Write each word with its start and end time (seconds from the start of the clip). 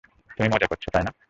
তুমি 0.37 0.49
মজা 0.49 0.67
করছ, 0.67 0.83
তাই 0.93 1.03
না। 1.03 1.11